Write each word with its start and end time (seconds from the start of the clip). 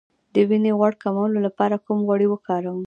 د 0.33 0.35
وینې 0.49 0.71
غوړ 0.77 0.93
کمولو 1.03 1.37
لپاره 1.47 1.81
کوم 1.85 1.99
غوړي 2.07 2.27
وکاروم؟ 2.29 2.79